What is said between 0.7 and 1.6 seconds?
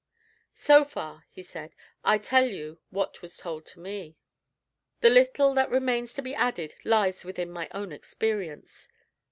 far," he